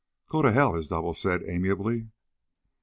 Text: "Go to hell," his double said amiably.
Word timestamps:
"Go 0.29 0.41
to 0.41 0.51
hell," 0.51 0.73
his 0.73 0.87
double 0.87 1.13
said 1.13 1.43
amiably. 1.47 2.09